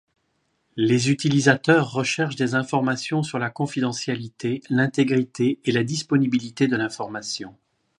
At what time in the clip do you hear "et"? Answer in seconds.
5.63-5.71